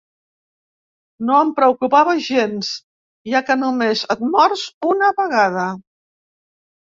[1.27, 2.71] “No em preocupava gens,
[3.33, 4.63] ja que només et mors
[4.95, 5.67] una vegada”.